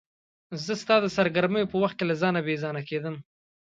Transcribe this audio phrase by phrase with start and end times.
[0.65, 3.15] زه ستا د سرګرمیو په وخت کې له ځانه بې ځانه کېدم.